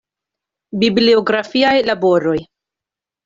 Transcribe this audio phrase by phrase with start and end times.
[0.83, 2.37] Bibliografiaj laboroj.